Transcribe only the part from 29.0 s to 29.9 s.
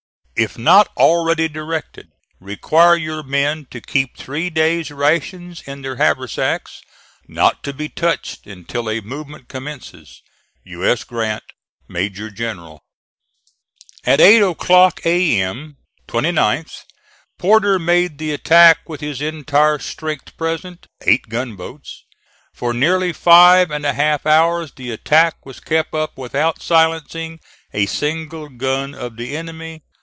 the enemy.